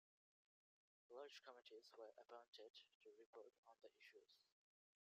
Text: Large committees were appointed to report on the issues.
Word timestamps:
Large 1.11 1.43
committees 1.45 1.87
were 1.95 2.09
appointed 2.17 2.71
to 3.03 3.09
report 3.19 3.53
on 3.67 3.75
the 3.83 3.89
issues. 3.99 4.47